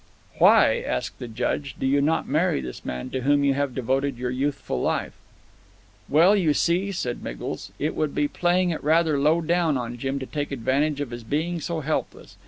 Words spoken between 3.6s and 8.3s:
devoted your youthful life?" "Well, you see," said Miggles, "it would be